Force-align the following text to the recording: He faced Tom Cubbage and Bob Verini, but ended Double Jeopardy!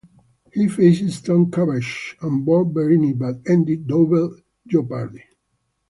He 0.51 0.67
faced 0.67 1.27
Tom 1.27 1.51
Cubbage 1.51 2.17
and 2.23 2.43
Bob 2.43 2.73
Verini, 2.73 3.15
but 3.15 3.35
ended 3.47 3.85
Double 3.85 4.35
Jeopardy! 4.65 5.23